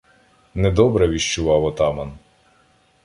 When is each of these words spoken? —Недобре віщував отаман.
—Недобре 0.55 1.07
віщував 1.07 1.63
отаман. 1.63 2.17